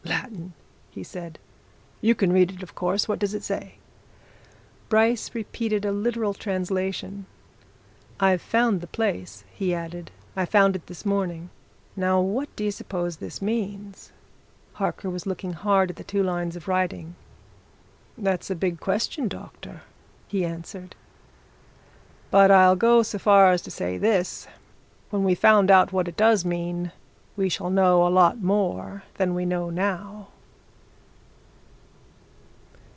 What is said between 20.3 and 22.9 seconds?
answered. "But I'll